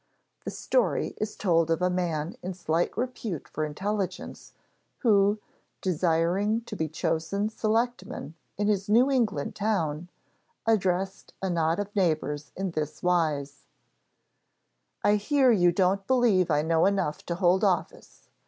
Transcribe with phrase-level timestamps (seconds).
[0.45, 4.53] The story is told of a man in slight repute for intelligence,
[5.01, 5.37] who,
[5.79, 10.09] desiring to be chosen selectman in his New England town,
[10.65, 13.67] addressed a knot of neighbors in this wise:
[15.03, 18.27] "I hear you don't believe I know enough to hold office.